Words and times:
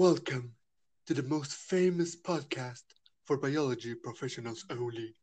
Welcome 0.00 0.54
to 1.08 1.12
the 1.12 1.24
most 1.24 1.52
famous 1.52 2.16
podcast 2.16 2.84
for 3.26 3.36
biology 3.36 3.94
professionals 3.94 4.64
only, 4.70 5.14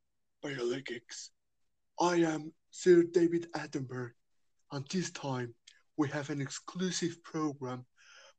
Biolegics. 0.45 1.29
I 1.99 2.17
am 2.17 2.53
Sir 2.69 3.01
David 3.11 3.47
Attenborough, 3.53 4.11
and 4.71 4.85
this 4.91 5.09
time 5.09 5.55
we 5.97 6.07
have 6.09 6.29
an 6.29 6.41
exclusive 6.41 7.23
program 7.23 7.87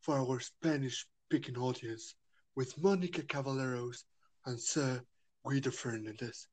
for 0.00 0.16
our 0.16 0.38
Spanish 0.38 1.04
speaking 1.26 1.58
audience 1.58 2.14
with 2.54 2.80
Monica 2.80 3.22
Cavalleros 3.22 4.04
and 4.46 4.60
Sir 4.60 5.02
Guido 5.44 5.72
Fernandez, 5.72 6.46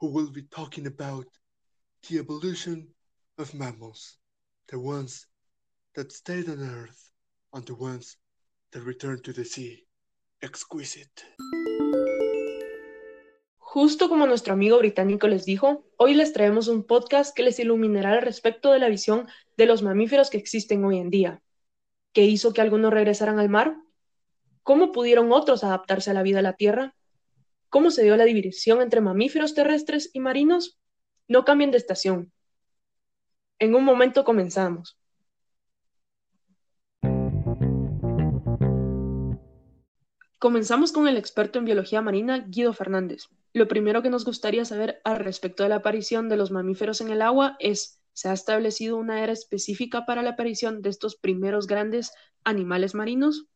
who 0.00 0.08
will 0.08 0.32
be 0.32 0.42
talking 0.50 0.88
about 0.88 1.26
the 2.08 2.18
evolution 2.18 2.88
of 3.38 3.54
mammals, 3.54 4.18
the 4.66 4.80
ones 4.80 5.28
that 5.94 6.10
stayed 6.10 6.48
on 6.48 6.58
Earth 6.58 7.12
and 7.54 7.64
the 7.64 7.76
ones 7.76 8.16
that 8.72 8.82
returned 8.82 9.22
to 9.22 9.32
the 9.32 9.44
sea. 9.44 9.86
Exquisite. 10.40 11.22
Justo 13.58 14.08
como 14.08 14.26
nuestro 14.26 14.52
amigo 14.52 14.78
británico 14.78 15.28
les 15.28 15.44
dijo, 15.44 15.84
hoy 15.96 16.14
les 16.14 16.32
traemos 16.32 16.66
un 16.66 16.84
podcast 16.84 17.36
que 17.36 17.42
les 17.42 17.58
iluminará 17.58 18.14
al 18.14 18.22
respecto 18.22 18.72
de 18.72 18.80
la 18.80 18.88
visión 18.88 19.28
de 19.56 19.66
los 19.66 19.82
mamíferos 19.82 20.30
que 20.30 20.38
existen 20.38 20.84
hoy 20.84 20.98
en 20.98 21.10
día. 21.10 21.42
¿Qué 22.12 22.24
hizo 22.24 22.52
que 22.52 22.60
algunos 22.60 22.92
regresaran 22.92 23.38
al 23.38 23.48
mar? 23.48 23.76
¿Cómo 24.62 24.92
pudieron 24.92 25.30
otros 25.32 25.62
adaptarse 25.62 26.10
a 26.10 26.14
la 26.14 26.22
vida 26.22 26.38
en 26.38 26.44
la 26.44 26.54
Tierra? 26.54 26.96
¿Cómo 27.68 27.90
se 27.92 28.02
dio 28.02 28.16
la 28.16 28.24
división 28.24 28.82
entre 28.82 29.00
mamíferos 29.00 29.54
terrestres 29.54 30.10
y 30.12 30.20
marinos? 30.20 30.80
No 31.28 31.44
cambien 31.44 31.70
de 31.70 31.78
estación. 31.78 32.32
En 33.60 33.74
un 33.74 33.84
momento 33.84 34.24
comenzamos. 34.24 34.99
Comenzamos 40.40 40.90
con 40.92 41.06
el 41.06 41.18
experto 41.18 41.58
en 41.58 41.66
biología 41.66 42.00
marina 42.00 42.38
Guido 42.38 42.72
Fernández. 42.72 43.28
Lo 43.52 43.68
primero 43.68 44.00
que 44.00 44.08
nos 44.08 44.24
gustaría 44.24 44.64
saber 44.64 44.98
al 45.04 45.18
respecto 45.18 45.62
de 45.62 45.68
la 45.68 45.76
aparición 45.76 46.30
de 46.30 46.38
los 46.38 46.50
mamíferos 46.50 47.02
en 47.02 47.10
el 47.10 47.20
agua 47.20 47.56
es, 47.58 48.00
¿se 48.14 48.30
ha 48.30 48.32
establecido 48.32 48.96
una 48.96 49.22
era 49.22 49.34
específica 49.34 50.06
para 50.06 50.22
la 50.22 50.30
aparición 50.30 50.80
de 50.80 50.88
estos 50.88 51.14
primeros 51.16 51.66
grandes 51.66 52.14
animales 52.42 52.94
marinos? 52.94 53.48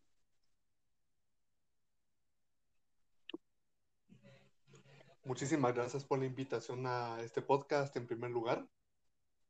Muchísimas 5.25 5.75
gracias 5.75 6.05
por 6.05 6.19
la 6.19 6.27
invitación 6.27 6.87
a 6.87 7.19
este 7.23 7.41
podcast 7.41 7.97
en 7.97 8.07
primer 8.07 8.31
lugar. 8.31 8.69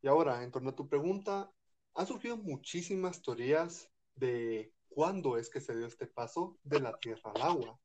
Y 0.02 0.06
ahora, 0.06 0.44
en 0.44 0.52
torno 0.52 0.70
a 0.70 0.76
tu 0.76 0.88
pregunta, 0.88 1.50
han 1.96 2.06
surgido 2.06 2.36
muchísimas 2.36 3.22
teorías 3.22 3.90
de 4.14 4.73
cuándo 4.94 5.36
es 5.36 5.50
que 5.50 5.60
se 5.60 5.76
dio 5.76 5.86
este 5.86 6.06
paso 6.06 6.56
de 6.62 6.78
la 6.78 6.96
tierra 6.98 7.32
al 7.34 7.42
agua. 7.42 7.80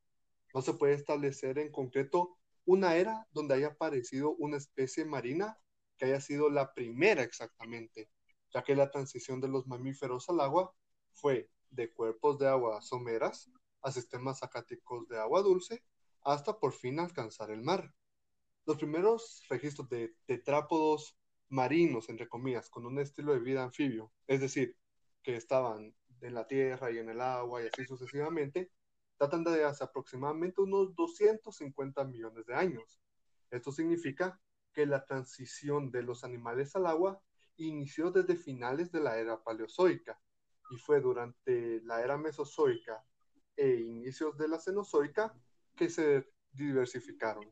No 0.54 0.62
se 0.62 0.76
puede 0.76 0.94
establecer 0.94 1.58
en 1.58 1.72
concreto 1.72 2.38
una 2.66 2.96
era 2.96 3.28
donde 3.32 3.56
haya 3.56 3.70
aparecido 3.70 4.36
una 4.36 4.58
especie 4.58 5.06
marina 5.06 5.58
que 5.98 6.06
haya 6.06 6.22
sido 6.22 6.52
la 6.52 6.72
primera 6.72 7.24
exactamente, 7.24 8.12
ya 8.54 8.64
que 8.64 8.76
la 8.76 8.92
transición 8.92 9.42
de 9.42 9.48
los 9.48 9.66
mamíferos 9.66 10.30
al 10.30 10.40
agua 10.40 10.72
fue 11.14 11.50
de 11.72 11.92
cuerpos 11.92 12.38
de 12.38 12.48
agua 12.48 12.80
someras 12.82 13.50
a 13.82 13.92
sistemas 13.92 14.44
acáticos 14.44 15.08
de 15.08 15.20
agua 15.20 15.42
dulce 15.42 15.84
hasta 16.22 16.60
por 16.60 16.74
fin 16.74 17.00
alcanzar 17.00 17.50
el 17.50 17.64
mar. 17.64 17.92
Los 18.66 18.78
primeros 18.78 19.42
registros 19.50 19.90
de 19.90 20.14
tetrápodos 20.28 21.18
marinos, 21.50 22.08
entre 22.10 22.30
comillas, 22.30 22.70
con 22.70 22.86
un 22.86 23.00
estilo 23.00 23.34
de 23.34 23.40
vida 23.40 23.64
anfibio, 23.64 24.12
es 24.28 24.42
decir, 24.42 24.78
que 25.24 25.36
estaban 25.36 25.96
en 26.22 26.34
la 26.34 26.48
tierra 26.48 26.92
y 26.92 26.98
en 26.98 27.10
el 27.10 27.22
agua 27.22 27.64
y 27.64 27.68
así 27.68 27.86
sucesivamente, 27.86 28.72
datan 29.20 29.44
de 29.44 29.64
hace 29.64 29.84
aproximadamente 29.84 30.62
unos 30.62 30.96
250 30.96 32.04
millones 32.06 32.46
de 32.46 32.56
años. 32.56 33.00
Esto 33.52 33.72
significa 33.72 34.40
que 34.74 34.86
la 34.86 35.06
transición 35.06 35.92
de 35.92 36.04
los 36.04 36.24
animales 36.24 36.76
al 36.76 36.88
agua 36.88 37.22
inició 37.58 38.12
desde 38.12 38.36
finales 38.36 38.92
de 38.92 39.02
la 39.02 39.18
era 39.18 39.44
paleozoica 39.44 40.20
y 40.72 40.78
fue 40.78 41.02
durante 41.02 41.82
la 41.82 42.02
era 42.02 42.18
mesozoica 42.18 43.04
e 43.58 43.76
inicios 43.76 44.38
de 44.38 44.48
la 44.48 44.60
cenozoica 44.60 45.36
que 45.76 45.90
se 45.90 46.32
diversificaron. 46.52 47.52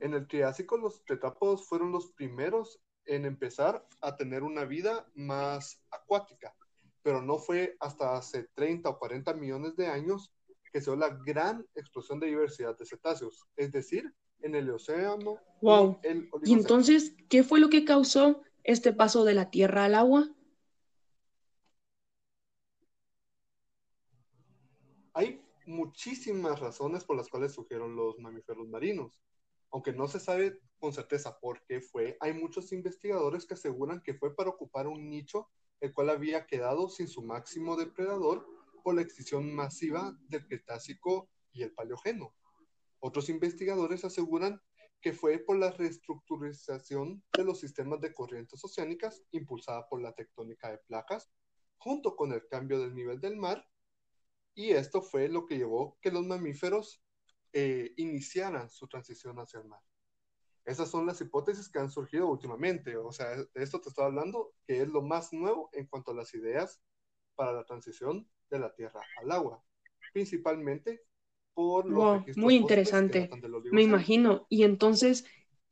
En 0.00 0.14
el 0.14 0.26
Triásico 0.26 0.78
los 0.78 1.04
tetrápodos 1.04 1.68
fueron 1.68 1.92
los 1.92 2.12
primeros 2.12 2.80
en 3.04 3.26
empezar 3.26 3.86
a 4.00 4.16
tener 4.16 4.42
una 4.42 4.64
vida 4.64 5.06
más 5.14 5.84
acuática 5.90 6.54
pero 7.02 7.22
no 7.22 7.38
fue 7.38 7.76
hasta 7.80 8.16
hace 8.16 8.48
30 8.54 8.88
o 8.88 8.98
40 8.98 9.34
millones 9.34 9.76
de 9.76 9.86
años 9.86 10.32
que 10.72 10.80
se 10.80 10.90
dio 10.90 10.96
la 10.96 11.08
gran 11.08 11.66
explosión 11.74 12.20
de 12.20 12.28
diversidad 12.28 12.76
de 12.78 12.86
cetáceos, 12.86 13.46
es 13.56 13.72
decir, 13.72 14.14
en 14.40 14.54
el 14.54 14.70
océano. 14.70 15.38
Wow. 15.60 15.98
Y, 16.02 16.06
el 16.06 16.30
¿Y 16.44 16.52
entonces 16.52 17.14
qué 17.28 17.42
fue 17.42 17.60
lo 17.60 17.68
que 17.68 17.84
causó 17.84 18.42
este 18.64 18.92
paso 18.92 19.24
de 19.24 19.34
la 19.34 19.50
tierra 19.50 19.84
al 19.84 19.94
agua? 19.94 20.28
Hay 25.12 25.44
muchísimas 25.66 26.60
razones 26.60 27.04
por 27.04 27.16
las 27.16 27.28
cuales 27.28 27.52
surgieron 27.52 27.96
los 27.96 28.18
mamíferos 28.18 28.68
marinos. 28.68 29.20
Aunque 29.72 29.92
no 29.92 30.08
se 30.08 30.18
sabe 30.18 30.58
con 30.78 30.92
certeza 30.92 31.38
por 31.38 31.62
qué 31.64 31.80
fue, 31.80 32.16
hay 32.20 32.32
muchos 32.32 32.72
investigadores 32.72 33.46
que 33.46 33.54
aseguran 33.54 34.02
que 34.02 34.14
fue 34.14 34.34
para 34.34 34.50
ocupar 34.50 34.86
un 34.86 35.08
nicho 35.08 35.48
el 35.80 35.92
cual 35.92 36.10
había 36.10 36.46
quedado 36.46 36.88
sin 36.88 37.08
su 37.08 37.22
máximo 37.22 37.76
depredador 37.76 38.46
por 38.82 38.94
la 38.94 39.02
extinción 39.02 39.54
masiva 39.54 40.16
del 40.28 40.46
Cretácico 40.46 41.30
y 41.52 41.62
el 41.62 41.72
Paleógeno. 41.72 42.34
Otros 42.98 43.28
investigadores 43.28 44.04
aseguran 44.04 44.60
que 45.00 45.12
fue 45.12 45.38
por 45.38 45.56
la 45.56 45.70
reestructurización 45.70 47.22
de 47.34 47.44
los 47.44 47.60
sistemas 47.60 48.00
de 48.00 48.12
corrientes 48.12 48.62
oceánicas 48.62 49.22
impulsada 49.32 49.88
por 49.88 50.02
la 50.02 50.12
tectónica 50.12 50.70
de 50.70 50.78
placas, 50.78 51.30
junto 51.78 52.14
con 52.14 52.32
el 52.32 52.46
cambio 52.46 52.78
del 52.78 52.94
nivel 52.94 53.20
del 53.20 53.36
mar, 53.36 53.66
y 54.54 54.72
esto 54.72 55.00
fue 55.00 55.28
lo 55.28 55.46
que 55.46 55.56
llevó 55.56 55.98
que 56.02 56.10
los 56.10 56.26
mamíferos 56.26 57.02
eh, 57.52 57.94
iniciaran 57.96 58.68
su 58.68 58.86
transición 58.88 59.38
hacia 59.38 59.60
el 59.60 59.68
mar. 59.68 59.80
Esas 60.64 60.90
son 60.90 61.06
las 61.06 61.20
hipótesis 61.20 61.68
que 61.68 61.78
han 61.78 61.90
surgido 61.90 62.28
últimamente. 62.28 62.96
O 62.96 63.12
sea, 63.12 63.36
de 63.36 63.48
esto 63.54 63.80
te 63.80 63.88
estoy 63.88 64.04
hablando, 64.04 64.52
que 64.66 64.82
es 64.82 64.88
lo 64.88 65.02
más 65.02 65.32
nuevo 65.32 65.70
en 65.72 65.86
cuanto 65.86 66.12
a 66.12 66.14
las 66.14 66.34
ideas 66.34 66.82
para 67.34 67.52
la 67.52 67.64
transición 67.64 68.28
de 68.50 68.58
la 68.58 68.74
tierra 68.74 69.00
al 69.20 69.30
agua. 69.30 69.64
Principalmente 70.12 71.02
por 71.54 71.88
los 71.88 72.36
Muy 72.36 72.56
interesante. 72.56 73.30
Me 73.70 73.82
imagino. 73.82 74.46
Y 74.48 74.64
entonces, 74.64 75.24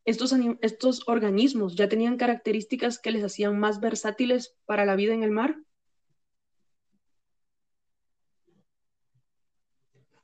estos, 0.05 0.35
estos 0.63 1.07
organismos 1.09 1.77
ya 1.77 1.89
tenían 1.89 2.17
características 2.17 2.99
que 2.99 3.11
les 3.11 3.25
hacían 3.25 3.59
más 3.59 3.81
versátiles 3.81 4.57
para 4.65 4.85
la 4.85 4.97
vida 4.97 5.15
en 5.15 5.23
el 5.23 5.31
mar. 5.31 5.57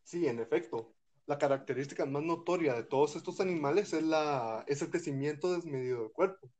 Sí, 0.05 0.27
en 0.27 0.39
efecto 0.39 0.95
la 1.27 1.39
característica 1.39 2.05
más 2.05 2.23
notoria 2.23 2.75
de 2.75 2.85
todos 2.85 3.17
estos 3.17 3.41
animales 3.41 3.93
es, 3.95 4.83
el 4.83 4.91
crecimiento 4.91 5.53
desmedido 5.53 6.03
del 6.03 6.13
cuerpo. 6.13 6.51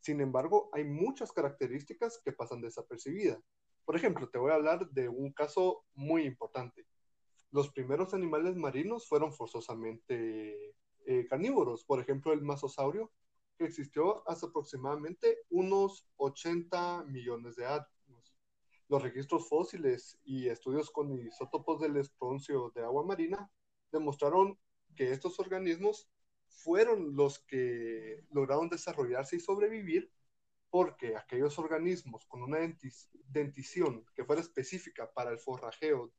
Sin 0.00 0.20
embargo, 0.20 0.70
hay 0.72 0.84
muchas 0.84 1.32
características 1.32 2.20
que 2.24 2.32
pasan 2.32 2.60
desapercibidas. 2.60 3.40
Por 3.84 3.96
ejemplo, 3.96 4.28
te 4.28 4.38
voy 4.38 4.52
a 4.52 4.54
hablar 4.54 4.88
de 4.90 5.08
un 5.08 5.32
caso 5.32 5.84
muy 5.94 6.24
importante. 6.24 6.86
Los 7.50 7.70
primeros 7.70 8.14
animales 8.14 8.56
marinos 8.56 9.08
fueron 9.08 9.32
forzosamente 9.32 10.74
eh, 11.06 11.26
carnívoros. 11.28 11.84
Por 11.84 12.00
ejemplo, 12.00 12.32
el 12.32 12.42
masosaurio, 12.42 13.10
que 13.58 13.64
existió 13.64 14.28
hace 14.28 14.46
aproximadamente 14.46 15.38
unos 15.50 16.06
80 16.16 17.04
millones 17.04 17.56
de 17.56 17.66
años. 17.66 17.88
Los 18.88 19.02
registros 19.02 19.48
fósiles 19.48 20.18
y 20.24 20.48
estudios 20.48 20.90
con 20.90 21.12
isótopos 21.12 21.80
del 21.80 21.96
estroncio 21.96 22.72
de 22.74 22.82
agua 22.82 23.04
marina 23.04 23.50
demostraron 23.92 24.58
que 24.96 25.12
estos 25.12 25.38
organismos 25.38 26.08
fueron 26.48 27.16
los 27.16 27.38
que 27.40 28.24
lograron 28.30 28.68
desarrollarse 28.68 29.36
y 29.36 29.40
sobrevivir 29.40 30.10
porque 30.70 31.16
aquellos 31.16 31.58
organismos 31.58 32.24
con 32.26 32.42
una 32.42 32.58
dentición 33.28 34.06
que 34.14 34.24
fuera 34.24 34.40
específica 34.40 35.12
para 35.12 35.30
el 35.30 35.38
forrajeo 35.38 36.12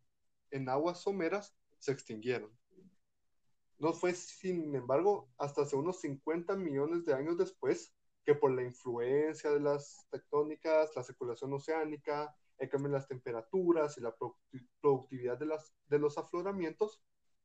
en 0.52 0.70
aguas 0.70 1.02
someras 1.02 1.56
se 1.80 1.92
extinguieron. 1.92 2.52
No 3.80 3.94
fue, 3.94 4.14
sin 4.14 4.76
embargo, 4.76 5.30
hasta 5.38 5.64
hace 5.64 5.76
unos 5.76 6.00
50 6.02 6.56
millones 6.56 7.04
de 7.04 7.14
años 7.14 7.38
después 7.38 7.94
que 8.24 8.36
por 8.36 8.52
la 8.52 8.64
influencia 8.64 9.50
de 9.50 9.60
las 9.60 10.08
tectónicas, 10.10 10.96
la 10.96 11.04
circulación 11.04 11.52
oceánica, 11.54 12.36
el 12.58 12.70
cambio 12.70 12.88
en 12.88 12.94
las 12.94 13.08
temperaturas 13.08 13.98
y 13.98 14.02
la 14.02 14.16
productividad 14.80 15.38
de, 15.38 15.48
las, 15.48 15.74
de 15.88 16.00
los 16.00 16.18
afloramientos, 16.18 17.02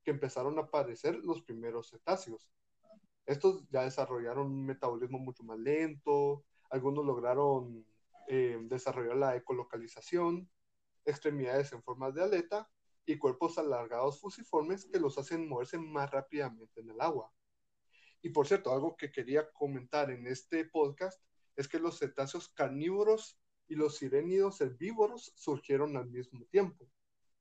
que 0.08 0.12
empezaron 0.12 0.58
a 0.58 0.62
aparecer 0.62 1.16
los 1.16 1.43
primeros 1.43 1.90
cetáceos. 1.90 2.50
Estos 3.26 3.69
ya 3.69 3.82
desarrollaron 3.82 4.46
un 4.46 4.64
metabolismo 4.64 5.19
mucho 5.19 5.43
más 5.43 5.58
lento, 5.58 6.46
algunos 6.70 7.05
lograron 7.05 7.84
eh, 8.26 8.58
desarrollar 8.62 9.19
la 9.19 9.37
ecolocalización, 9.37 10.50
extremidades 11.05 11.75
en 11.75 11.82
forma 11.82 12.10
de 12.10 12.22
aleta 12.22 12.70
y 13.05 13.19
cuerpos 13.19 13.58
alargados 13.58 14.19
fusiformes 14.19 14.87
que 14.87 14.99
los 14.99 15.19
hacen 15.19 15.46
moverse 15.46 15.76
más 15.76 16.10
rápidamente 16.10 16.81
en 16.81 16.88
el 16.88 17.00
agua. 17.02 17.31
Y 18.22 18.31
por 18.31 18.49
cierto, 18.49 18.72
algo 18.72 18.96
que 18.96 19.12
quería 19.12 19.52
comentar 19.52 20.10
en 20.10 20.26
este 20.26 20.64
podcast 20.64 21.22
es 21.55 21.69
que 21.69 21.78
los 21.78 21.99
cetáceos 21.99 22.49
carnívoros 22.49 23.38
y 23.66 23.75
los 23.75 23.99
sirénidos 23.99 24.58
herbívoros 24.62 25.34
surgieron 25.37 25.99
al 25.99 26.08
mismo 26.08 26.46
tiempo. 26.46 26.88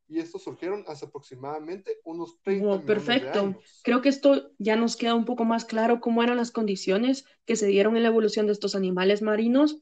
Y 0.09 0.19
estos 0.19 0.43
surgieron 0.43 0.85
hace 0.87 1.05
aproximadamente 1.05 1.99
unos 2.05 2.41
30 2.41 2.67
oh, 2.67 2.85
perfecto. 2.85 3.59
Creo 3.83 4.01
que 4.01 4.09
esto 4.09 4.51
ya 4.57 4.75
nos 4.77 4.95
queda 4.95 5.15
un 5.15 5.25
poco 5.25 5.43
más 5.43 5.65
claro 5.65 5.99
cómo 5.99 6.23
eran 6.23 6.37
las 6.37 6.51
condiciones 6.51 7.25
que 7.45 7.57
se 7.57 7.67
dieron 7.67 7.97
en 7.97 8.03
la 8.03 8.09
evolución 8.09 8.45
de 8.45 8.53
estos 8.53 8.75
animales 8.75 9.21
marinos 9.21 9.81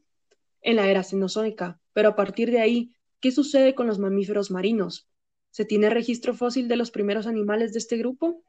en 0.61 0.77
la 0.77 0.87
era 0.89 1.03
cenozoica. 1.03 1.79
Pero 1.93 2.09
a 2.09 2.15
partir 2.15 2.49
de 2.49 2.59
ahí, 2.59 2.95
¿qué 3.19 3.31
sucede 3.31 3.75
con 3.75 3.85
los 3.85 3.99
mamíferos 3.99 4.49
marinos? 4.49 5.07
¿Se 5.51 5.63
tiene 5.63 5.89
registro 5.89 6.33
fósil 6.33 6.67
de 6.67 6.75
los 6.75 6.91
primeros 6.91 7.27
animales 7.27 7.71
de 7.71 7.79
este 7.79 7.97
grupo? 7.97 8.43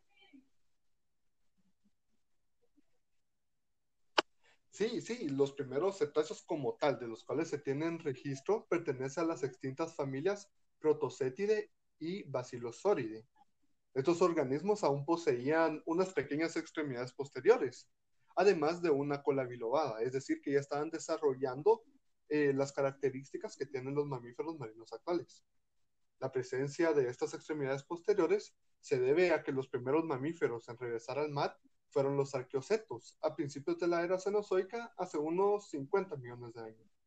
Sí, 4.77 5.01
sí, 5.01 5.31
los 5.31 5.53
primeros 5.53 5.97
cetáceos 5.97 6.43
como 6.43 6.75
tal, 6.75 6.99
de 6.99 7.09
los 7.09 7.25
cuales 7.25 7.49
se 7.49 7.57
tienen 7.57 7.99
registro, 7.99 8.67
pertenecen 8.69 9.25
a 9.25 9.29
las 9.29 9.43
extintas 9.43 9.95
familias 9.97 10.51
Protocétide 10.79 11.73
y 11.99 12.25
Basilosauride. 12.25 13.27
Estos 13.95 14.21
organismos 14.21 14.85
aún 14.85 15.07
poseían 15.07 15.83
unas 15.87 16.13
pequeñas 16.13 16.57
extremidades 16.57 17.15
posteriores, 17.15 17.89
además 18.37 18.83
de 18.83 18.91
una 18.91 19.23
cola 19.23 19.45
bilobada, 19.45 20.03
es 20.03 20.13
decir, 20.13 20.43
que 20.43 20.53
ya 20.53 20.61
estaban 20.61 20.91
desarrollando 20.91 21.83
eh, 22.29 22.53
las 22.55 22.71
características 22.75 23.57
que 23.57 23.65
tienen 23.65 23.95
los 23.95 24.05
mamíferos 24.05 24.59
marinos 24.59 24.93
actuales. 24.93 25.43
La 26.19 26.31
presencia 26.31 26.93
de 26.93 27.09
estas 27.09 27.33
extremidades 27.33 27.83
posteriores 27.83 28.55
se 28.83 29.01
debe 29.01 29.31
a 29.31 29.43
que 29.43 29.53
los 29.53 29.69
primeros 29.69 30.05
mamíferos 30.05 30.69
en 30.69 30.77
regresar 30.77 31.19
al 31.19 31.31
mar 31.31 31.57
fueron 31.97 32.19
los 32.19 32.35
arqueocetos 32.35 33.17
a 33.23 33.35
principios 33.35 33.79
de 33.79 33.89
la 33.89 34.03
era 34.03 34.19
cenozoica 34.19 34.93
hace 34.99 35.17
unos 35.17 35.71
50 35.71 36.15
millones 36.17 36.53
de 36.53 36.61
años. 36.61 37.01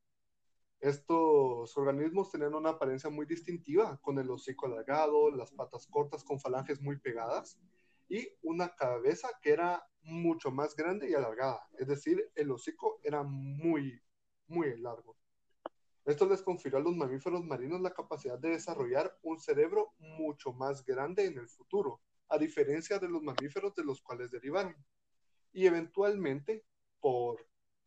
Estos 0.80 1.78
organismos 1.78 2.32
tenían 2.32 2.56
una 2.56 2.72
apariencia 2.72 3.12
muy 3.12 3.28
distintiva, 3.28 4.00
con 4.02 4.18
el 4.18 4.32
hocico 4.32 4.66
alargado, 4.66 5.30
las 5.30 5.52
patas 5.52 5.86
cortas 5.86 6.24
con 6.24 6.40
falanges 6.40 6.82
muy 6.82 6.98
pegadas 6.98 7.60
y 8.08 8.30
una 8.42 8.74
cabeza 8.74 9.30
que 9.44 9.52
era 9.52 9.88
mucho 10.02 10.50
más 10.50 10.76
grande 10.76 11.08
y 11.08 11.14
alargada, 11.14 11.62
es 11.78 11.88
decir, 11.88 12.32
el 12.34 12.50
hocico 12.50 13.00
era 13.04 13.22
muy, 13.22 14.02
muy 14.48 14.76
largo. 14.80 15.16
Esto 16.04 16.26
les 16.26 16.42
confirió 16.42 16.80
a 16.80 16.82
los 16.82 16.96
mamíferos 16.96 17.46
marinos 17.46 17.80
la 17.82 17.94
capacidad 17.94 18.40
de 18.40 18.50
desarrollar 18.50 19.16
un 19.22 19.40
cerebro 19.40 19.94
mucho 20.00 20.52
más 20.52 20.84
grande 20.84 21.26
en 21.26 21.38
el 21.38 21.48
futuro, 21.48 22.02
a 22.30 22.38
diferencia 22.38 23.00
de 23.00 23.10
los 23.10 23.22
mamíferos 23.22 23.76
de 23.76 23.84
los 23.84 24.02
cuales 24.02 24.32
derivaron. 24.32 24.76
Y 25.52 25.66
eventualmente, 25.66 26.64
por 27.00 27.46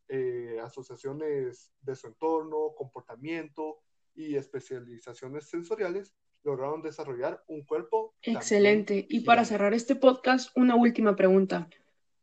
eh, 0.09 0.59
asociaciones 0.63 1.73
de 1.81 1.95
su 1.95 2.09
entorno, 2.09 2.75
comportamiento 2.77 3.81
y 4.15 4.37
especializaciones 4.37 5.49
sensoriales, 5.49 6.13
lograron 6.43 6.83
desarrollar 6.83 7.43
un 7.47 7.65
cuerpo. 7.65 8.15
Excelente. 8.23 9.07
Y 9.09 9.21
para 9.21 9.45
cerrar 9.45 9.75
este 9.75 9.95
podcast, 9.97 10.51
una 10.57 10.75
última 10.75 11.17
pregunta. 11.17 11.69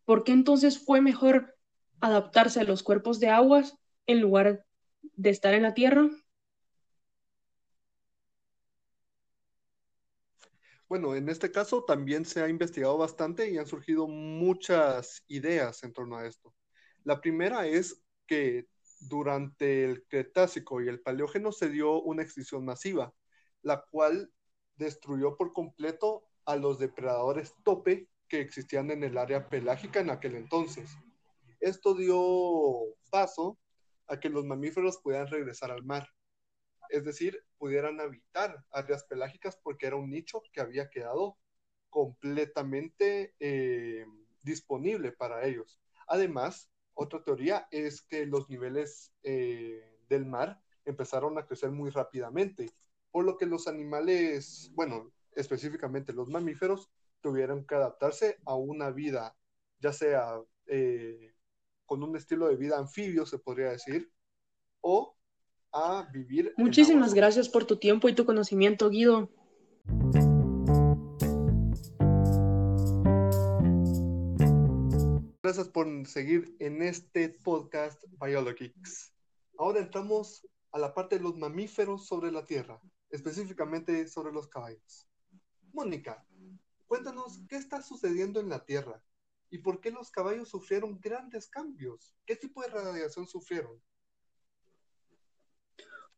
¿Por 0.06 0.24
qué 0.24 0.34
entonces 0.34 0.84
fue 0.84 1.02
mejor 1.02 1.56
adaptarse 2.02 2.60
a 2.60 2.64
los 2.64 2.84
cuerpos 2.84 3.20
de 3.20 3.30
aguas 3.30 3.78
en 4.08 4.22
lugar 4.22 4.66
de 5.02 5.30
estar 5.30 5.54
en 5.54 5.64
la 5.64 5.74
Tierra? 5.74 6.10
Bueno, 10.90 11.16
en 11.16 11.30
este 11.30 11.52
caso 11.52 11.84
también 11.84 12.26
se 12.26 12.42
ha 12.42 12.50
investigado 12.50 12.98
bastante 12.98 13.48
y 13.48 13.60
han 13.60 13.68
surgido 13.68 14.08
muchas 14.08 15.24
ideas 15.28 15.84
en 15.84 15.94
torno 15.94 16.18
a 16.18 16.26
esto. 16.26 16.52
La 17.04 17.22
primera 17.22 17.68
es 17.68 18.04
que 18.26 18.66
durante 19.00 19.86
el 19.86 20.04
Cretácico 20.08 20.82
y 20.82 20.88
el 20.88 21.00
Paleógeno 21.00 21.52
se 21.52 21.70
dio 21.70 22.02
una 22.02 22.24
extinción 22.24 22.66
masiva, 22.66 23.14
la 23.62 23.86
cual 23.92 24.32
destruyó 24.78 25.38
por 25.38 25.54
completo 25.54 26.24
a 26.46 26.56
los 26.56 26.80
depredadores 26.80 27.54
tope 27.64 28.10
que 28.28 28.42
existían 28.42 28.90
en 28.90 29.04
el 29.04 29.20
área 29.20 29.48
pelágica 29.48 30.00
en 30.00 30.10
aquel 30.10 30.34
entonces. 30.34 30.90
Esto 31.60 31.94
dio 31.94 32.96
paso 33.12 33.60
a 34.08 34.20
que 34.20 34.30
los 34.30 34.44
mamíferos 34.44 34.98
pudieran 34.98 35.28
regresar 35.28 35.70
al 35.70 35.84
mar. 35.84 36.10
Es 36.90 37.06
decir, 37.06 37.44
pudieran 37.58 38.02
habitar 38.02 38.66
áreas 38.72 39.04
pelágicas 39.04 39.58
porque 39.58 39.88
era 39.88 39.96
un 39.96 40.10
nicho 40.10 40.42
que 40.52 40.62
había 40.62 40.90
quedado 40.90 41.38
completamente 41.90 43.36
eh, 43.40 44.06
disponible 44.44 45.12
para 45.12 45.46
ellos. 45.46 45.80
Además, 46.08 46.70
otra 46.94 47.24
teoría 47.24 47.68
es 47.72 48.02
que 48.02 48.26
los 48.26 48.50
niveles 48.50 49.14
eh, 49.24 49.98
del 50.10 50.26
mar 50.26 50.62
empezaron 50.86 51.38
a 51.38 51.46
crecer 51.46 51.72
muy 51.72 51.92
rápidamente, 51.92 52.70
por 53.12 53.24
lo 53.24 53.38
que 53.38 53.46
los 53.46 53.68
animales, 53.68 54.72
bueno, 54.74 55.12
específicamente 55.34 56.14
los 56.14 56.30
mamíferos, 56.30 56.90
tuvieron 57.22 57.66
que 57.66 57.76
adaptarse 57.76 58.40
a 58.46 58.56
una 58.56 58.92
vida, 58.92 59.36
ya 59.80 59.94
sea 59.94 60.42
eh, 60.68 61.34
con 61.86 62.04
un 62.04 62.16
estilo 62.16 62.48
de 62.48 62.56
vida 62.56 62.78
anfibio, 62.78 63.26
se 63.26 63.40
podría 63.40 63.72
decir, 63.72 64.12
o 64.82 65.09
a 65.72 66.08
vivir. 66.12 66.54
Muchísimas 66.58 67.14
gracias 67.14 67.50
por 67.50 67.66
tu 67.66 67.78
tiempo 67.78 68.10
y 68.10 68.16
tu 68.16 68.26
conocimiento, 68.26 68.90
Guido. 68.90 69.30
Gracias 75.42 75.70
por 75.70 75.88
seguir 76.08 76.56
en 76.60 76.82
este 76.82 77.30
podcast 77.30 78.04
Biologics. 78.22 79.14
Ahora 79.58 79.80
entramos 79.80 80.48
a 80.72 80.80
la 80.80 80.94
parte 80.94 81.18
de 81.18 81.24
los 81.24 81.36
mamíferos 81.38 82.08
sobre 82.08 82.32
la 82.32 82.46
Tierra, 82.46 82.80
específicamente 83.10 84.08
sobre 84.08 84.32
los 84.32 84.48
caballos. 84.48 85.08
Mónica, 85.74 86.26
cuéntanos 86.88 87.42
qué 87.48 87.56
está 87.56 87.82
sucediendo 87.82 88.40
en 88.40 88.50
la 88.50 88.64
Tierra 88.66 89.02
¿Y 89.52 89.60
por 89.60 89.82
qué 89.82 89.92
los 89.92 90.12
caballos 90.12 90.50
sufrieron 90.50 91.00
grandes 91.02 91.48
cambios? 91.48 92.16
¿Qué 92.26 92.36
tipo 92.36 92.62
de 92.62 92.70
radiación 92.70 93.26
sufrieron? 93.26 93.82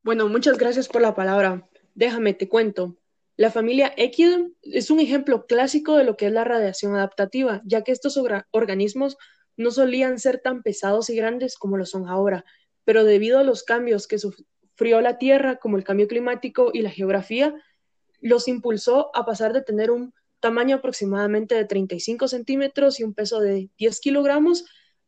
Bueno, 0.04 0.28
muchas 0.28 0.58
gracias 0.58 0.88
por 0.88 1.04
la 1.04 1.14
palabra. 1.14 1.70
Déjame, 1.94 2.34
te 2.34 2.50
cuento. 2.50 2.98
La 3.38 3.52
familia 3.52 3.94
Equidum 3.98 4.54
es 4.64 4.90
un 4.90 5.00
ejemplo 5.00 5.46
clásico 5.46 5.96
de 5.96 6.04
lo 6.04 6.18
que 6.18 6.26
es 6.26 6.32
la 6.32 6.44
radiación 6.44 6.96
adaptativa, 6.96 7.62
ya 7.66 7.84
que 7.84 7.92
estos 7.92 8.20
organismos 8.50 9.18
no 9.58 9.70
solían 9.70 10.18
ser 10.18 10.40
tan 10.40 10.64
pesados 10.64 11.12
y 11.12 11.16
grandes 11.16 11.56
como 11.56 11.78
lo 11.78 11.86
son 11.86 12.08
ahora, 12.08 12.46
pero 12.84 13.04
debido 13.04 13.38
a 13.38 13.44
los 13.44 13.62
cambios 13.62 14.08
que 14.08 14.18
sufrió 14.18 15.02
la 15.02 15.20
Tierra, 15.20 15.58
como 15.58 15.78
el 15.78 15.84
cambio 15.84 16.08
climático 16.08 16.72
y 16.74 16.82
la 16.82 16.90
geografía, 16.90 17.54
los 18.22 18.48
impulsó 18.48 19.16
a 19.16 19.24
pasar 19.24 19.54
de 19.54 19.62
tener 19.62 19.92
un 19.92 20.16
tamaño 20.40 20.78
aproximadamente 20.78 21.54
de 21.54 21.66
35 21.66 22.28
centímetros 22.28 23.00
y 23.00 23.04
un 23.04 23.14
peso 23.14 23.40
de 23.40 23.70
10 23.78 24.00
kilogramos 24.00 24.66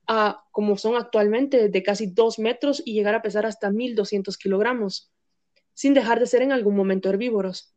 a, 0.08 0.46
como 0.52 0.78
son 0.78 0.96
actualmente, 0.96 1.70
de 1.70 1.84
casi 1.84 2.08
2 2.08 2.40
metros 2.40 2.82
y 2.86 2.94
llegar 2.94 3.16
a 3.16 3.22
pesar 3.22 3.46
hasta 3.46 3.70
1.200 3.70 4.38
kilogramos, 4.38 5.12
sin 5.74 5.94
dejar 5.94 6.20
de 6.20 6.28
ser 6.28 6.42
en 6.42 6.52
algún 6.52 6.76
momento 6.76 7.10
herbívoros. 7.10 7.76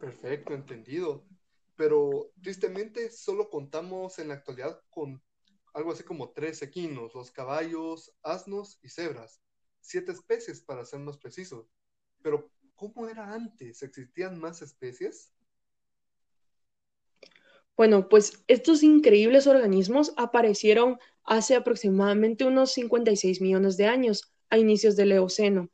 Perfecto, 0.00 0.54
entendido. 0.54 1.24
Pero 1.76 2.32
tristemente 2.42 3.10
solo 3.10 3.50
contamos 3.50 4.18
en 4.18 4.28
la 4.28 4.34
actualidad 4.34 4.80
con 4.90 5.22
algo 5.74 5.92
así 5.92 6.02
como 6.02 6.30
tres 6.30 6.60
equinos, 6.62 7.14
los 7.14 7.30
caballos, 7.30 8.12
asnos 8.22 8.78
y 8.82 8.88
cebras. 8.88 9.40
Siete 9.80 10.12
especies 10.12 10.60
para 10.60 10.84
ser 10.84 11.00
más 11.00 11.18
precisos. 11.18 11.70
Pero, 12.22 12.50
¿cómo 12.74 13.08
era 13.08 13.32
antes? 13.32 13.82
¿Existían 13.82 14.40
más 14.40 14.60
especies? 14.60 15.32
Bueno, 17.78 18.08
pues 18.08 18.42
estos 18.48 18.82
increíbles 18.82 19.46
organismos 19.46 20.12
aparecieron 20.16 20.98
hace 21.22 21.54
aproximadamente 21.54 22.44
unos 22.44 22.72
56 22.72 23.40
millones 23.40 23.76
de 23.76 23.86
años, 23.86 24.32
a 24.50 24.58
inicios 24.58 24.96
del 24.96 25.12
Eoceno. 25.12 25.70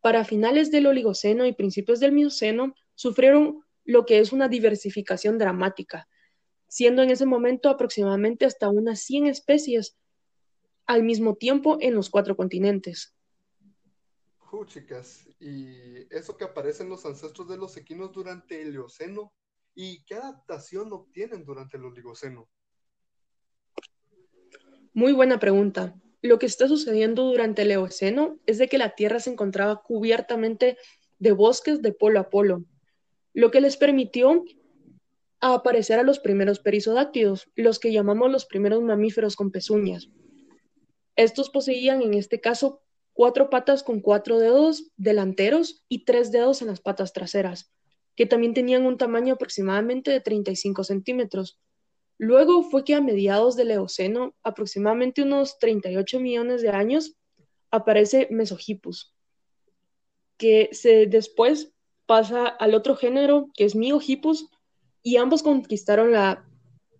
Para 0.00 0.24
finales 0.24 0.72
del 0.72 0.88
Oligoceno 0.88 1.46
y 1.46 1.52
principios 1.52 2.00
del 2.00 2.10
Mioceno, 2.10 2.74
sufrieron 2.96 3.62
lo 3.84 4.04
que 4.04 4.18
es 4.18 4.32
una 4.32 4.48
diversificación 4.48 5.38
dramática, 5.38 6.08
siendo 6.66 7.02
en 7.02 7.10
ese 7.10 7.24
momento 7.24 7.68
aproximadamente 7.68 8.46
hasta 8.46 8.68
unas 8.68 9.02
100 9.02 9.28
especies 9.28 9.96
al 10.86 11.04
mismo 11.04 11.36
tiempo 11.36 11.78
en 11.80 11.94
los 11.94 12.10
cuatro 12.10 12.36
continentes. 12.36 13.14
Chicas, 14.66 15.28
y 15.38 16.12
eso 16.14 16.36
que 16.36 16.44
aparecen 16.44 16.88
los 16.88 17.06
ancestros 17.06 17.48
de 17.48 17.56
los 17.56 17.76
equinos 17.76 18.12
durante 18.12 18.60
el 18.60 18.74
Eoceno 18.74 19.32
¿Y 19.74 20.04
qué 20.04 20.14
adaptación 20.14 20.92
obtienen 20.92 21.44
durante 21.44 21.76
el 21.76 21.84
Oligoceno? 21.84 22.48
Muy 24.92 25.12
buena 25.12 25.40
pregunta. 25.40 25.94
Lo 26.22 26.38
que 26.38 26.46
está 26.46 26.68
sucediendo 26.68 27.24
durante 27.24 27.62
el 27.62 27.72
Eoceno 27.72 28.38
es 28.46 28.58
de 28.58 28.68
que 28.68 28.78
la 28.78 28.94
Tierra 28.94 29.18
se 29.18 29.30
encontraba 29.30 29.82
cubiertamente 29.82 30.78
de 31.18 31.32
bosques 31.32 31.82
de 31.82 31.92
polo 31.92 32.20
a 32.20 32.30
polo. 32.30 32.64
lo 33.36 33.50
que 33.50 33.60
les 33.60 33.76
permitió 33.76 34.44
aparecer 35.40 35.98
a 35.98 36.04
los 36.04 36.20
primeros 36.20 36.60
perisodáctidos, 36.60 37.50
los 37.56 37.80
que 37.80 37.92
llamamos 37.92 38.30
los 38.30 38.46
primeros 38.46 38.80
mamíferos 38.80 39.34
con 39.34 39.50
pezuñas. 39.50 40.08
Estos 41.16 41.50
poseían 41.50 42.00
en 42.00 42.14
este 42.14 42.40
caso 42.40 42.80
cuatro 43.12 43.50
patas 43.50 43.82
con 43.82 44.00
cuatro 44.00 44.38
dedos 44.38 44.92
delanteros 44.96 45.84
y 45.88 46.04
tres 46.04 46.30
dedos 46.30 46.62
en 46.62 46.68
las 46.68 46.80
patas 46.80 47.12
traseras, 47.12 47.73
que 48.16 48.26
también 48.26 48.54
tenían 48.54 48.86
un 48.86 48.96
tamaño 48.96 49.34
aproximadamente 49.34 50.10
de 50.10 50.20
35 50.20 50.84
centímetros. 50.84 51.58
Luego 52.18 52.62
fue 52.62 52.84
que 52.84 52.94
a 52.94 53.00
mediados 53.00 53.56
del 53.56 53.72
Eoceno, 53.72 54.34
aproximadamente 54.42 55.22
unos 55.22 55.58
38 55.58 56.20
millones 56.20 56.62
de 56.62 56.70
años, 56.70 57.16
aparece 57.70 58.28
Mesohippus, 58.30 59.14
que 60.36 60.68
se 60.72 61.06
después 61.06 61.74
pasa 62.06 62.46
al 62.46 62.74
otro 62.74 62.96
género 62.96 63.50
que 63.54 63.64
es 63.64 63.74
Miohippus 63.74 64.48
y 65.02 65.16
ambos 65.16 65.42
conquistaron 65.42 66.12
la 66.12 66.48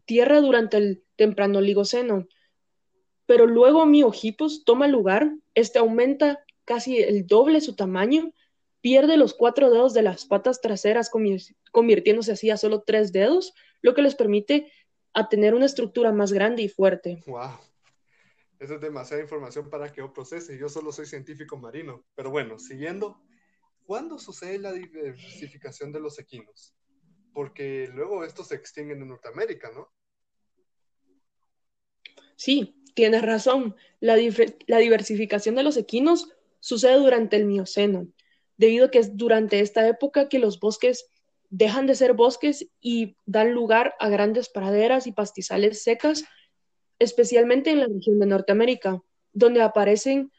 Tierra 0.07 0.41
durante 0.41 0.77
el 0.77 1.03
temprano 1.17 1.61
Oligoceno. 1.61 2.27
Pero 3.27 3.47
luego 3.47 3.87
Miohippus 3.87 4.65
toma 4.65 4.87
lugar, 4.87 5.33
este 5.55 5.79
aumenta 5.79 6.45
casi 6.65 6.99
el 6.99 7.27
doble 7.27 7.61
su 7.61 7.75
tamaño, 7.75 8.33
pierde 8.85 9.17
los 9.17 9.33
cuatro 9.33 9.71
dedos 9.71 9.95
de 9.95 10.03
las 10.03 10.27
patas 10.27 10.61
traseras, 10.61 11.11
convirtiéndose 11.73 12.33
así 12.33 12.51
a 12.51 12.59
solo 12.59 12.83
tres 12.83 13.13
dedos, 13.13 13.55
lo 13.81 13.95
que 13.95 14.03
les 14.03 14.15
permite 14.15 14.71
a 15.15 15.31
tener 15.31 15.55
una 15.55 15.65
estructura 15.65 16.13
más 16.13 16.35
grande 16.35 16.61
y 16.61 16.69
fuerte. 16.69 17.23
¡Wow! 17.27 17.61
Eso 18.59 18.75
es 18.75 18.81
demasiada 18.83 19.23
información 19.23 19.71
para 19.71 19.91
que 19.91 20.03
yo 20.03 20.13
procese. 20.13 20.59
Yo 20.59 20.69
solo 20.69 20.93
soy 20.93 21.07
científico 21.07 21.57
marino. 21.57 22.05
Pero 22.15 22.31
bueno, 22.31 22.59
siguiendo, 22.59 23.23
¿cuándo 23.87 24.19
sucede 24.19 24.59
la 24.59 24.75
diversificación 24.75 25.91
de 25.91 26.01
los 26.01 26.19
equinos? 26.19 26.75
Porque 27.33 27.89
luego 27.91 28.23
estos 28.23 28.49
se 28.49 28.57
extinguen 28.57 29.01
en 29.01 29.09
Norteamérica, 29.09 29.71
¿no? 29.73 29.89
Sí, 32.37 32.83
tienes 32.95 33.23
razón. 33.23 33.77
La, 34.01 34.19
la, 34.67 34.79
diversificación 34.79 35.55
de 35.55 35.63
los 35.63 35.79
equinos 35.79 36.29
sucede 36.61 36.97
durante 36.97 37.37
el 37.37 37.47
Mioceno, 37.47 38.09
debido 38.57 38.87
a 38.87 38.91
que 38.91 38.99
es 38.99 39.17
durante 39.17 39.61
esta 39.61 39.87
época 39.89 40.29
que 40.29 40.39
los 40.39 40.61
bosques 40.61 41.07
dejan 41.51 41.87
de 41.87 41.95
ser 41.95 42.15
bosques 42.15 42.69
y 42.81 43.17
dan 43.27 43.53
lugar 43.53 43.95
a 44.01 44.09
grandes 44.09 44.49
praderas 44.49 45.07
y 45.07 45.13
pastizales 45.13 45.83
secas, 45.83 46.25
especialmente 46.99 47.71
en 47.71 47.81
la 47.81 47.87
región 47.87 48.19
de 48.19 48.27
Norteamérica, 48.27 49.03
donde 49.33 49.63
aparecen 49.63 50.33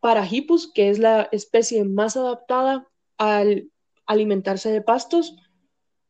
Parahippus, 0.00 0.72
que 0.72 0.88
es 0.88 0.98
la 0.98 1.28
especie 1.32 1.84
más 1.84 2.16
adaptada 2.16 2.88
al 3.18 3.70
alimentarse 4.06 4.70
de 4.72 4.80
pastos. 4.80 5.36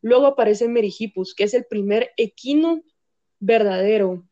Luego 0.00 0.26
aparece 0.26 0.68
Merihippus, 0.68 1.34
que 1.34 1.44
es 1.44 1.54
el 1.54 1.64
primer 1.64 2.12
equino 2.16 2.82
verdadero, 3.40 4.25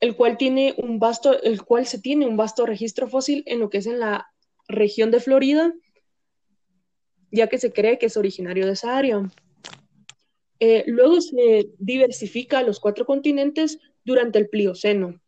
el 0.00 0.16
cual 0.16 0.36
tiene 0.36 0.74
un 0.76 0.98
vasto, 0.98 1.40
el 1.42 1.62
cual 1.62 1.86
se 1.86 2.00
tiene 2.00 2.26
un 2.26 2.36
vasto 2.36 2.66
registro 2.66 3.08
fósil 3.08 3.44
en 3.46 3.60
lo 3.60 3.70
que 3.70 3.78
es 3.78 3.86
en 3.86 4.00
la 4.00 4.28
región 4.66 5.10
de 5.10 5.20
Florida, 5.20 5.72
ya 7.34 7.48
que 7.48 7.58
se 7.58 7.72
cree 7.72 7.98
que 7.98 8.06
es 8.06 8.16
originario 8.16 8.66
de 8.66 8.72
esa 8.72 8.96
área. 8.96 9.28
Eh, 10.60 10.84
luego 10.86 11.20
se 11.20 11.70
diversifica 11.78 12.58
a 12.58 12.62
los 12.62 12.78
cuatro 12.80 13.04
continentes 13.04 13.78
durante 14.04 14.38
el 14.38 14.48
Plioceno, 14.48 15.20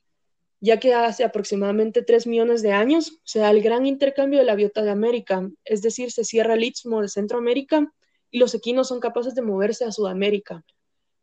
ya 0.61 0.79
que 0.79 0.95
hace 0.95 1.25
aproximadamente 1.25 2.03
3 2.03 2.27
millones 2.27 2.63
de 2.63 2.73
años 2.73 3.19
se 3.25 3.41
da 3.41 3.51
el 3.51 3.61
gran 3.61 3.87
intercambio 3.87 4.39
de 4.39 4.45
la 4.45 4.55
biota 4.55 4.83
de 4.83 4.91
América, 4.91 5.51
es 5.65 5.83
decir, 5.83 6.13
se 6.13 6.25
cierra 6.25 6.55
el 6.55 6.65
istmo 6.65 7.03
de 7.03 7.09
Centroamérica 7.09 7.93
y 8.31 8.39
los 8.39 8.55
equinos 8.55 8.89
son 8.89 9.01
capaces 9.01 9.35
de 9.35 9.43
moverse 9.43 9.85
a 9.85 9.93
Sudamérica. 9.93 10.65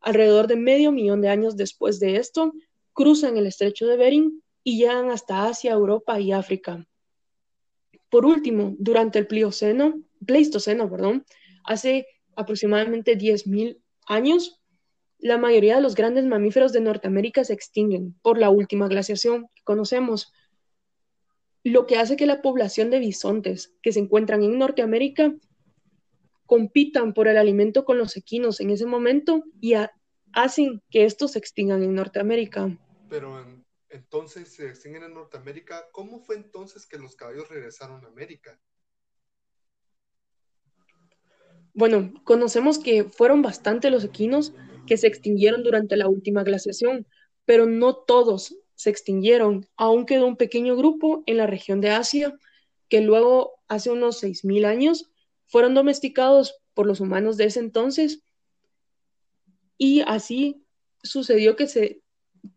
Alrededor 0.01 0.47
de 0.47 0.57
medio 0.57 0.91
millón 0.91 1.21
de 1.21 1.29
años 1.29 1.55
después 1.55 1.99
de 1.99 2.17
esto, 2.17 2.51
cruzan 2.91 3.37
el 3.37 3.47
estrecho 3.47 3.87
de 3.87 3.95
Bering 3.95 4.43
y 4.63 4.77
llegan 4.77 5.11
hasta 5.11 5.47
Asia, 5.47 5.71
Europa 5.71 6.19
y 6.19 6.33
África. 6.33 6.85
Por 8.13 8.27
último, 8.27 8.75
durante 8.77 9.17
el 9.17 9.25
Plioceno, 9.25 9.99
Pleistoceno, 10.23 10.87
hace 11.63 12.05
aproximadamente 12.35 13.17
10.000 13.17 13.81
años, 14.05 14.61
la 15.17 15.39
mayoría 15.39 15.77
de 15.77 15.81
los 15.81 15.95
grandes 15.95 16.23
mamíferos 16.23 16.71
de 16.73 16.81
Norteamérica 16.81 17.43
se 17.43 17.53
extinguen 17.53 18.13
por 18.21 18.37
la 18.37 18.51
última 18.51 18.87
glaciación 18.87 19.47
que 19.55 19.63
conocemos, 19.63 20.31
lo 21.63 21.87
que 21.87 21.97
hace 21.97 22.15
que 22.15 22.27
la 22.27 22.43
población 22.43 22.91
de 22.91 22.99
bisontes 22.99 23.73
que 23.81 23.91
se 23.91 24.01
encuentran 24.01 24.43
en 24.43 24.59
Norteamérica 24.59 25.33
compitan 26.45 27.15
por 27.15 27.27
el 27.27 27.37
alimento 27.37 27.83
con 27.83 27.97
los 27.97 28.15
equinos 28.15 28.59
en 28.59 28.69
ese 28.69 28.85
momento 28.85 29.43
y 29.59 29.73
hacen 30.33 30.83
que 30.91 31.05
estos 31.05 31.31
se 31.31 31.39
extingan 31.39 31.81
en 31.81 31.95
Norteamérica. 31.95 32.77
Pero 33.09 33.62
entonces 33.93 34.51
se 34.51 34.67
extinguen 34.67 35.03
en 35.03 35.13
Norteamérica, 35.13 35.87
¿cómo 35.91 36.19
fue 36.19 36.35
entonces 36.35 36.87
que 36.87 36.97
los 36.97 37.15
caballos 37.15 37.47
regresaron 37.47 38.03
a 38.03 38.07
América? 38.07 38.59
Bueno, 41.75 42.13
conocemos 42.23 42.79
que 42.79 43.03
fueron 43.05 43.41
bastante 43.41 43.91
los 43.91 44.03
equinos 44.03 44.53
que 44.87 44.97
se 44.97 45.07
extinguieron 45.07 45.63
durante 45.63 45.95
la 45.95 46.07
última 46.07 46.43
glaciación, 46.43 47.07
pero 47.45 47.65
no 47.65 47.95
todos 47.95 48.55
se 48.75 48.89
extinguieron. 48.89 49.67
Aún 49.75 50.05
quedó 50.05 50.27
un 50.27 50.37
pequeño 50.37 50.75
grupo 50.75 51.23
en 51.25 51.37
la 51.37 51.47
región 51.47 51.79
de 51.79 51.91
Asia 51.91 52.37
que 52.89 53.01
luego, 53.01 53.53
hace 53.67 53.89
unos 53.89 54.21
6.000 54.21 54.65
años, 54.65 55.11
fueron 55.45 55.73
domesticados 55.73 56.59
por 56.73 56.87
los 56.87 56.99
humanos 56.99 57.37
de 57.37 57.45
ese 57.45 57.59
entonces 57.59 58.23
y 59.77 60.01
así 60.01 60.63
sucedió 61.01 61.55
que 61.55 61.67
se, 61.67 62.01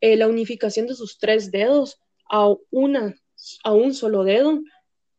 eh, 0.03 0.17
la 0.17 0.29
unificación 0.29 0.87
de 0.87 0.95
sus 0.95 1.19
tres 1.19 1.51
dedos 1.51 1.99
a, 2.31 2.53
una, 2.71 3.15
a 3.65 3.73
un 3.73 3.95
solo 3.95 4.23
dedo, 4.23 4.61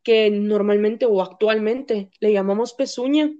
que 0.04 0.30
normalmente 0.30 1.08
o 1.08 1.24
actualmente 1.24 2.12
le 2.20 2.34
llamamos 2.34 2.74
pezuña. 2.74 3.32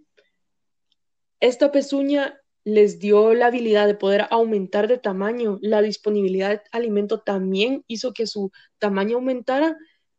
Esta 1.40 1.72
pezuña 1.72 2.42
les 2.64 3.00
dio 3.00 3.36
la 3.36 3.48
habilidad 3.48 3.86
de 3.86 3.96
poder 3.96 4.26
aumentar 4.32 4.88
de 4.88 4.98
tamaño. 4.98 5.60
La 5.62 5.84
disponibilidad 5.84 6.50
de 6.50 6.62
alimento 6.72 7.22
también 7.22 7.84
hizo 7.88 8.12
que 8.14 8.26
su 8.26 8.52
tamaño 8.80 9.18
aumentara 9.18 9.78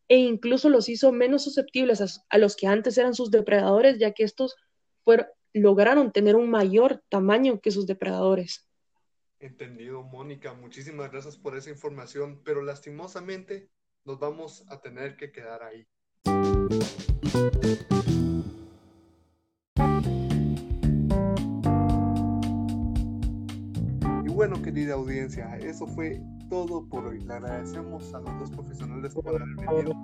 e 0.09 0.17
incluso 0.17 0.69
los 0.69 0.89
hizo 0.89 1.13
menos 1.13 1.45
susceptibles 1.45 2.23
a, 2.29 2.39
los 2.39 2.57
que 2.57 2.67
antes 2.67 2.99
eran 2.99 3.15
sus 3.15 3.31
depredadores, 3.31 3.99
ya 3.99 4.13
que 4.13 4.25
estos 4.25 4.57
lograron 5.53 6.13
tener 6.13 6.37
un 6.37 6.51
mayor 6.51 7.03
tamaño 7.09 7.61
que 7.61 7.71
sus 7.71 7.87
depredadores. 7.87 8.69
Entendido, 9.41 10.03
Mónica. 10.03 10.55
Muchísimas 10.55 11.11
gracias 11.11 11.37
por 11.37 11.57
esa 11.57 11.71
información, 11.71 12.43
pero 12.45 12.63
lastimosamente 12.63 13.69
nos 14.05 14.19
vamos 14.19 14.65
a 14.69 14.81
tener 14.81 15.17
que 15.17 15.33
quedar 15.33 15.63
ahí. 15.63 15.87
Y 24.25 24.29
bueno, 24.29 24.63
querida 24.63 24.95
audiencia, 24.95 25.57
eso 25.59 25.87
fue 25.87 26.21
todo 26.53 26.87
por 26.87 27.07
hoy. 27.07 27.19
Le 27.21 27.33
agradecemos 27.33 28.13
a 28.13 28.21
los 28.21 28.39
dos 28.39 28.51
profesionales 28.51 29.15
por 29.15 29.27
haber 29.27 29.41
venido. 29.57 29.95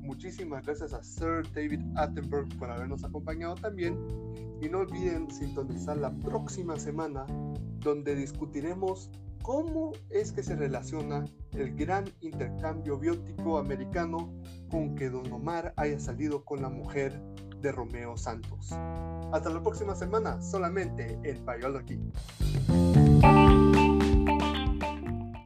Muchísimas 0.00 0.64
gracias 0.64 0.92
a 0.92 1.02
Sir 1.02 1.42
David 1.52 1.80
Attenborough 1.96 2.48
por 2.56 2.70
habernos 2.70 3.02
acompañado 3.02 3.56
también 3.56 3.98
y 4.62 4.68
no 4.68 4.78
olviden 4.78 5.28
sintonizar 5.28 5.96
la 5.96 6.14
próxima 6.18 6.78
semana 6.78 7.26
donde 7.80 8.14
discutiremos 8.14 9.10
cómo 9.42 9.90
es 10.10 10.30
que 10.30 10.44
se 10.44 10.54
relaciona 10.54 11.24
el 11.50 11.74
gran 11.74 12.04
intercambio 12.20 12.96
biótico 12.96 13.58
americano 13.58 14.32
con 14.70 14.94
que 14.94 15.10
Don 15.10 15.32
Omar 15.32 15.74
haya 15.74 15.98
salido 15.98 16.44
con 16.44 16.62
la 16.62 16.68
mujer 16.68 17.20
de 17.60 17.72
Romeo 17.72 18.16
Santos. 18.16 18.70
Hasta 19.32 19.50
la 19.50 19.60
próxima 19.60 19.96
semana, 19.96 20.40
solamente 20.40 21.18
en 21.24 21.44
Biology. 21.44 21.98